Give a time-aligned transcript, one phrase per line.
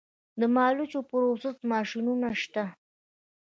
[0.39, 2.63] د مالوچو پروسس ماشینونه شته